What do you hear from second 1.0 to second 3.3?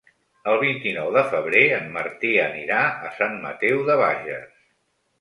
de febrer en Martí anirà a